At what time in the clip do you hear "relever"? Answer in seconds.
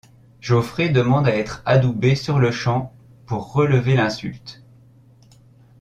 3.53-3.95